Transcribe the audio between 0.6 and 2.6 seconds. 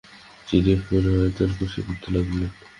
একমনে আয়াতুল কুরসি পড়তে লাগলেন।